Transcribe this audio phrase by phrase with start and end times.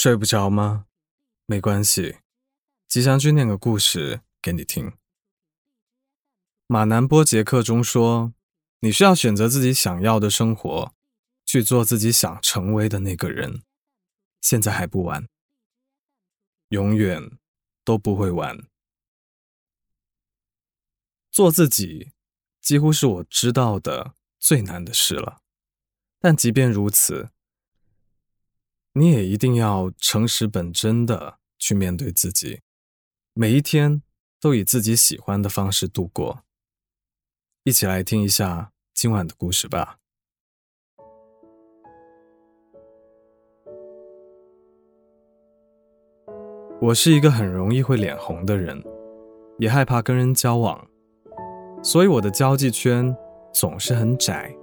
[0.00, 0.86] 睡不着吗？
[1.44, 2.18] 没关系，
[2.86, 4.92] 吉祥君念个故事给你听。
[6.68, 8.32] 马南波杰克中说
[8.78, 10.94] ：“你需要选择自己想要的生活，
[11.44, 13.64] 去做自己想成为的那个人。
[14.40, 15.28] 现在还不晚，
[16.68, 17.36] 永远
[17.82, 18.68] 都不会晚。
[21.32, 22.12] 做自己，
[22.60, 25.42] 几乎是我知道的最难的事了。
[26.20, 27.30] 但即便如此。”
[28.94, 32.62] 你也一定要诚实本真的去面对自己，
[33.32, 34.02] 每一天
[34.40, 36.42] 都以自己喜欢的方式度过。
[37.64, 39.98] 一起来听一下今晚的故事吧。
[46.80, 48.82] 我是一个很容易会脸红的人，
[49.58, 50.88] 也害怕跟人交往，
[51.82, 53.14] 所以我的交际圈
[53.52, 54.54] 总是很窄，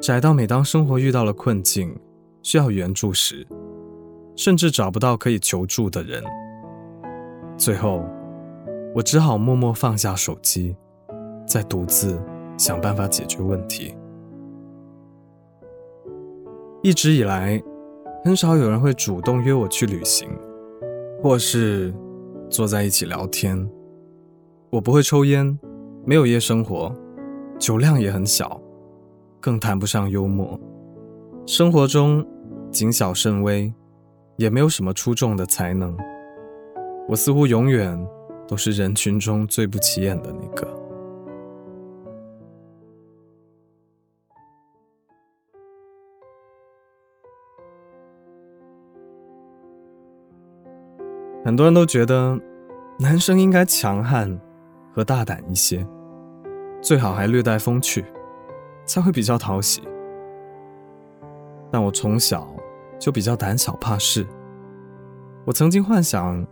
[0.00, 1.96] 窄到每当生活遇到了困境。
[2.46, 3.44] 需要援助时，
[4.36, 6.22] 甚至找不到可以求助的人。
[7.56, 8.04] 最后，
[8.94, 10.76] 我只好默默放下手机，
[11.44, 12.22] 再独自
[12.56, 13.96] 想办法解决问题。
[16.84, 17.60] 一直以来，
[18.24, 20.30] 很少有人会主动约我去旅行，
[21.20, 21.92] 或是
[22.48, 23.68] 坐在一起聊天。
[24.70, 25.58] 我不会抽烟，
[26.04, 26.94] 没有夜生活，
[27.58, 28.60] 酒量也很小，
[29.40, 30.56] 更谈不上幽默。
[31.44, 32.24] 生活中。
[32.76, 33.72] 谨小慎微，
[34.36, 35.96] 也没有什么出众的才能。
[37.08, 37.98] 我似乎永远
[38.46, 40.68] 都是人群中最不起眼的那个。
[51.46, 52.38] 很多人都觉得，
[52.98, 54.38] 男生应该强悍
[54.92, 55.82] 和大胆一些，
[56.82, 58.04] 最好还略带风趣，
[58.84, 59.80] 才会比较讨喜。
[61.72, 62.54] 但我从小。
[62.98, 64.26] 就比较胆小怕事。
[65.44, 66.44] 我曾经幻想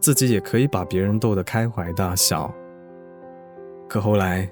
[0.00, 2.52] 自己也可以把别人逗得开怀大笑，
[3.88, 4.50] 可后来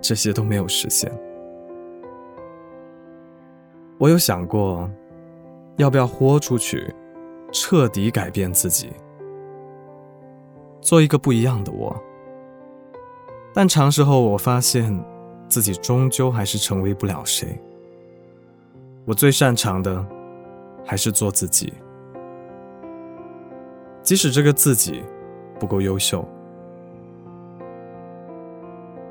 [0.00, 1.12] 这些都没有实现。
[3.98, 4.90] 我有想过
[5.76, 6.92] 要不要豁出去，
[7.52, 8.92] 彻底改变自己，
[10.80, 11.96] 做一个不一样的我。
[13.54, 15.04] 但尝试后，我发现
[15.48, 17.60] 自己终究还是成为不了谁。
[19.04, 20.17] 我最擅长的。
[20.88, 21.70] 还是做自己，
[24.02, 25.04] 即使这个自己
[25.60, 26.26] 不够优秀。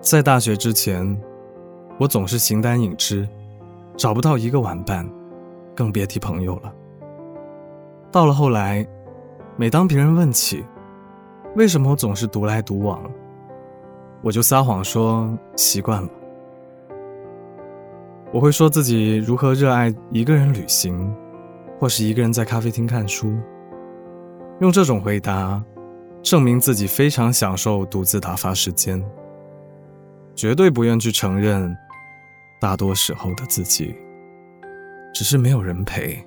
[0.01, 1.05] 在大学之前，
[1.99, 3.29] 我总是形单影只，
[3.95, 5.07] 找不到一个玩伴，
[5.75, 6.73] 更别提朋友了。
[8.11, 8.83] 到了后来，
[9.55, 10.65] 每当别人问起
[11.55, 13.03] 为什么我总是独来独往，
[14.23, 16.09] 我就撒谎说习惯了。
[18.33, 21.15] 我会说自己如何热爱一个人旅行。
[21.79, 23.37] 或是一个人在咖啡厅看书，
[24.61, 25.63] 用这种回答
[26.23, 29.03] 证明自己非常享受独自打发时间，
[30.33, 31.77] 绝对不愿去承认
[32.59, 33.95] 大多时候的自己
[35.13, 36.17] 只是没有人陪。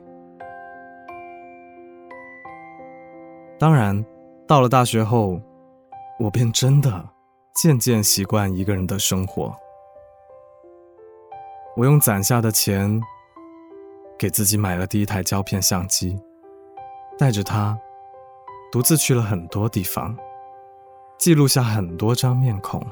[3.58, 4.06] 当然，
[4.46, 5.40] 到了大学后，
[6.20, 7.08] 我便真的
[7.56, 9.52] 渐渐习惯一个人的生活。
[11.76, 13.00] 我用攒下的钱。
[14.20, 16.20] 给自己买了第一台胶片相机，
[17.16, 17.80] 带着它，
[18.70, 20.14] 独自去了很多地方，
[21.16, 22.86] 记录下很多张面孔。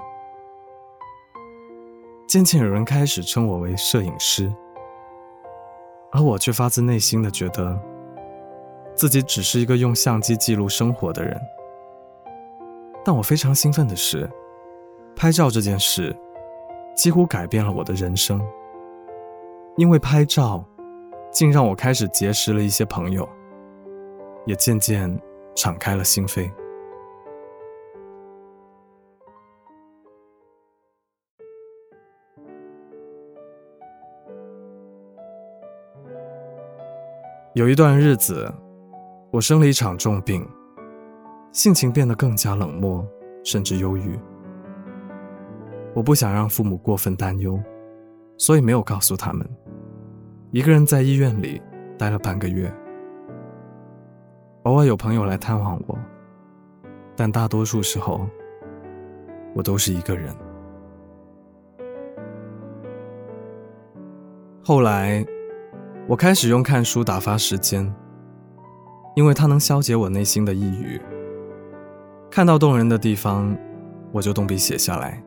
[2.27, 4.51] 渐渐有人开始称我为摄影师，
[6.13, 7.79] 而我却发自内心的觉得，
[8.95, 11.39] 自己只是一个用相机记录生活的人。
[13.05, 14.27] 但我非常兴奋的是，
[15.15, 16.17] 拍照这件事
[16.97, 18.41] 几乎改变了我的人生，
[19.77, 20.65] 因为拍照。
[21.31, 23.29] 竟让我开始结识了一些朋友，
[24.47, 25.21] 也渐渐
[25.55, 26.51] 敞开了心扉。
[37.55, 38.53] 有一段日子，
[39.33, 40.49] 我生了一场重病，
[41.53, 43.05] 性情变得更加冷漠，
[43.45, 44.19] 甚至忧郁。
[45.93, 47.61] 我不想让父母过分担忧，
[48.37, 49.45] 所以没有告诉他们。
[50.51, 51.61] 一个人在医院里
[51.99, 52.73] 待了半个月，
[54.63, 55.99] 偶尔有朋友来探望我，
[57.15, 58.27] 但大多数时候，
[59.55, 60.35] 我都是一个人。
[64.65, 65.23] 后来，
[66.07, 67.95] 我开始用看书打发时间，
[69.15, 70.99] 因为它能消解我内心的抑郁。
[72.31, 73.55] 看到动人的地方，
[74.13, 75.23] 我就动笔写下来。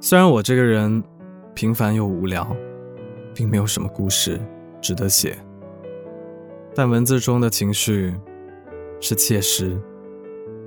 [0.00, 1.02] 虽然我这个人
[1.54, 2.46] 平凡又无聊。
[3.36, 4.40] 并没有什么故事
[4.80, 5.36] 值得写，
[6.74, 8.14] 但文字中的情绪
[8.98, 9.78] 是切实，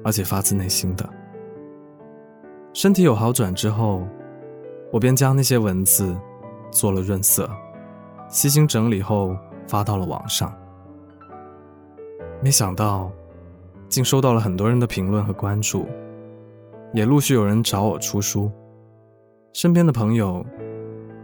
[0.04, 1.10] 而且发自内心的。
[2.72, 4.08] 身体有好转之后，
[4.92, 6.16] 我便将那些文字
[6.70, 7.50] 做了润色，
[8.30, 9.36] 悉心整理后
[9.68, 10.56] 发到了网上。
[12.40, 13.12] 没想到，
[13.88, 15.88] 竟收到了很多人的评论和关注，
[16.94, 18.52] 也陆续有人找我出书，
[19.54, 20.46] 身边的朋友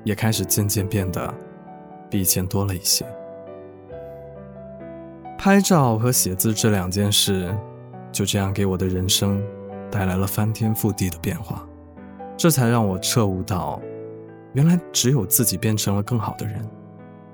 [0.05, 1.33] 也开始渐渐变得
[2.09, 3.05] 比以前多了一些。
[5.37, 7.53] 拍照和写字这两件事，
[8.11, 9.43] 就这样给我的人生
[9.91, 11.67] 带来了翻天覆地的变化，
[12.37, 13.81] 这才让我彻悟到，
[14.53, 16.65] 原来只有自己变成了更好的人，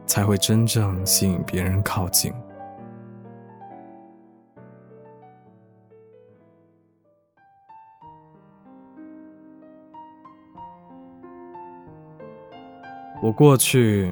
[0.07, 2.33] 才会真正吸引别人靠近。
[13.21, 14.11] 我过去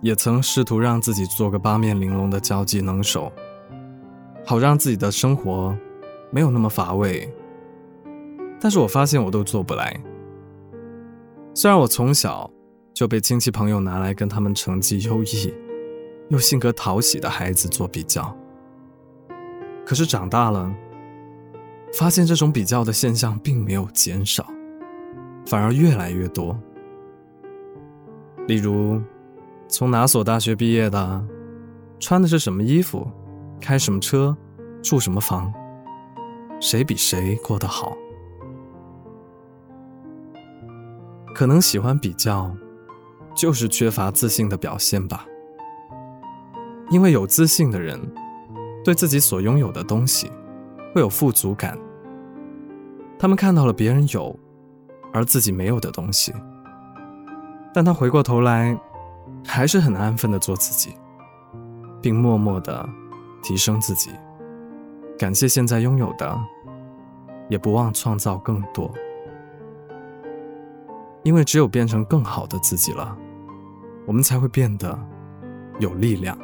[0.00, 3.32] 也曾试图让自己做个八面玲珑的交际能手，
[4.46, 5.76] 好让自己的生活
[6.30, 7.28] 没有那么乏味。
[8.60, 10.00] 但是我发现我都做不来。
[11.52, 12.48] 虽然我从小
[12.94, 15.52] 就被亲戚朋友拿来跟他们成绩优异
[16.28, 18.34] 又性格讨喜的孩子做比较，
[19.84, 20.72] 可是长大了，
[21.98, 24.46] 发现这种比较的现象并没有减少，
[25.44, 26.56] 反而越来越多。
[28.46, 29.00] 例如，
[29.68, 31.24] 从哪所大学毕业的，
[31.98, 33.10] 穿的是什么衣服，
[33.60, 34.36] 开什么车，
[34.82, 35.52] 住什么房，
[36.60, 37.96] 谁比谁过得好？
[41.34, 42.54] 可能喜欢比较，
[43.34, 45.26] 就是缺乏自信的表现吧。
[46.90, 47.98] 因为有自信的人，
[48.84, 50.30] 对自己所拥有的东西
[50.94, 51.78] 会有富足感。
[53.18, 54.38] 他们看到了别人有，
[55.14, 56.32] 而自己没有的东西。
[57.74, 58.78] 但他回过头来，
[59.44, 60.96] 还是很安分的做自己，
[62.00, 62.88] 并默默的
[63.42, 64.12] 提升自己，
[65.18, 66.40] 感谢现在拥有的，
[67.48, 68.88] 也不忘创造更多。
[71.24, 73.16] 因为只有变成更好的自己了，
[74.06, 74.96] 我们才会变得
[75.80, 76.38] 有力量。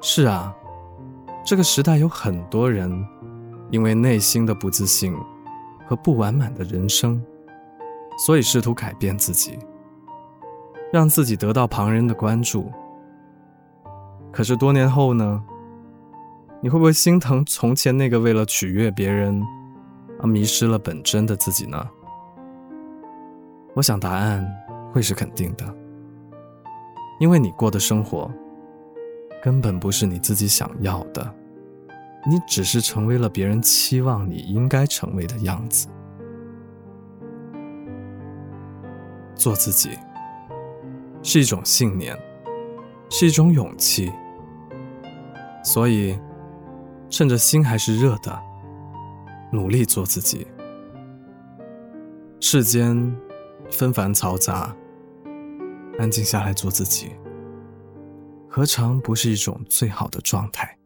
[0.00, 0.54] 是啊，
[1.44, 3.04] 这个时代有很多人，
[3.70, 5.16] 因为内心的不自信
[5.86, 7.20] 和不完满的人生。
[8.18, 9.58] 所以试图改变自己，
[10.92, 12.70] 让自己得到旁人的关注。
[14.30, 15.42] 可是多年后呢？
[16.60, 19.40] 你会不会心疼从前那个为了取悦别人
[20.18, 21.88] 而迷失了本真的自己呢？
[23.74, 24.44] 我想答案
[24.92, 25.64] 会是肯定的，
[27.20, 28.28] 因为你过的生活
[29.40, 31.32] 根本不是你自己想要的，
[32.28, 35.86] 你只是成为了别人期望你应该成为的样子。
[39.38, 39.98] 做自己
[41.22, 42.14] 是一种信念，
[43.08, 44.12] 是一种勇气。
[45.64, 46.18] 所以，
[47.08, 48.38] 趁着心还是热的，
[49.50, 50.46] 努力做自己。
[52.40, 53.16] 世间
[53.70, 54.74] 纷繁嘈杂，
[55.98, 57.12] 安静下来做自己，
[58.48, 60.77] 何尝不是一种最好的状态？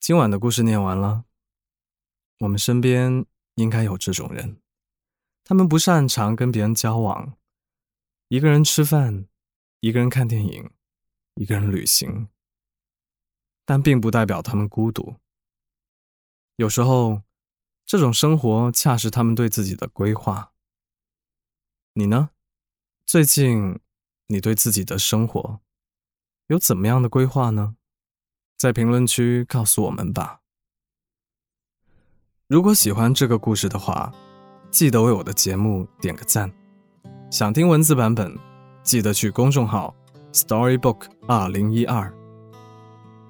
[0.00, 1.26] 今晚的故事念完了。
[2.38, 3.26] 我们身边
[3.56, 4.62] 应该有这种人，
[5.44, 7.36] 他们不擅长跟别人交往，
[8.28, 9.28] 一个人吃饭，
[9.80, 10.70] 一个人看电影，
[11.34, 12.28] 一个人旅行，
[13.66, 15.16] 但并不代表他们孤独。
[16.56, 17.20] 有时候，
[17.84, 20.54] 这种生活恰是他们对自己的规划。
[21.92, 22.30] 你呢？
[23.04, 23.78] 最近，
[24.28, 25.60] 你对自己的生活
[26.46, 27.76] 有怎么样的规划呢？
[28.60, 30.40] 在评论区告诉我们吧。
[32.46, 34.12] 如果喜欢这个故事的话，
[34.70, 36.52] 记得为我的节目点个赞。
[37.30, 38.36] 想听文字版本，
[38.82, 39.94] 记得去公众号
[40.34, 42.12] Storybook 二零一二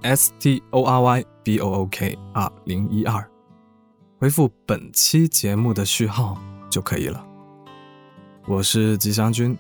[0.03, 3.25] ，S T O R Y B O O K 二零一二，
[4.19, 6.37] 回复本期节目的序号
[6.69, 7.25] 就可以了。
[8.49, 9.57] 我是吉祥君，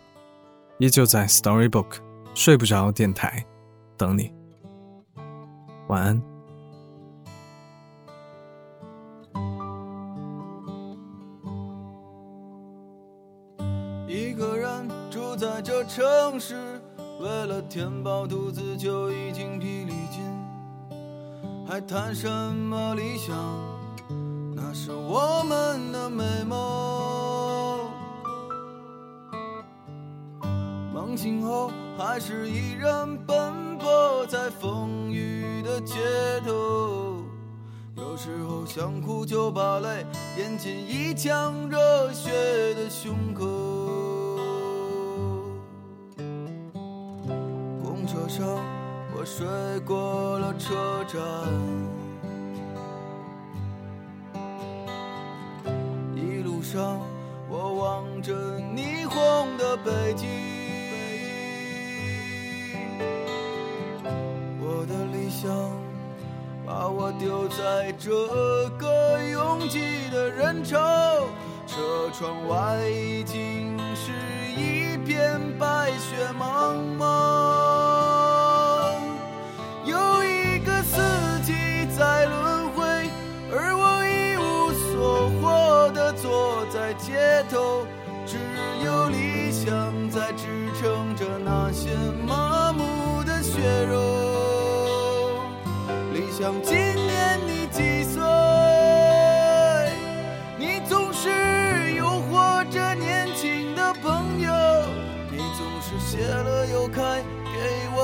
[0.79, 1.99] 依旧在 Storybook
[2.35, 3.47] 睡不着电台
[3.97, 4.40] 等你。
[5.91, 6.23] 晚安。
[14.07, 16.81] 一个人住在这城市，
[17.21, 20.23] 为了填饱肚子就已经疲力尽，
[21.67, 23.37] 还谈什么理想？
[24.55, 26.90] 那是我们的美梦。
[31.11, 35.81] 梦醒后还是依然奔波在风雨的。
[35.81, 35.97] 街
[36.47, 37.25] 头，
[37.97, 40.07] 有时候想哭就把泪
[40.39, 42.31] 咽进一腔热血
[42.75, 43.45] 的胸口。
[47.83, 48.47] 公车上，
[49.13, 49.45] 我睡
[49.81, 51.21] 过了车站，
[56.15, 57.01] 一路上，
[57.49, 60.60] 我望着霓虹的北京。
[66.91, 68.11] 我丢在这
[68.79, 69.81] 个拥挤
[70.11, 70.79] 的人潮，
[71.67, 74.11] 车窗外已经是
[74.57, 77.40] 一片白雪茫茫。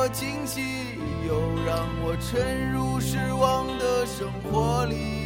[0.08, 0.60] 惊喜，
[1.26, 5.25] 又让我沉入失望的生活里。